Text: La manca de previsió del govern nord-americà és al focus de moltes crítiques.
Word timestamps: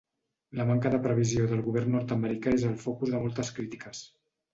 La 0.59 0.63
manca 0.69 0.91
de 0.93 0.99
previsió 1.03 1.43
del 1.51 1.61
govern 1.67 1.93
nord-americà 1.95 2.53
és 2.61 2.65
al 2.71 2.73
focus 2.87 3.13
de 3.17 3.21
moltes 3.27 3.53
crítiques. 3.59 4.01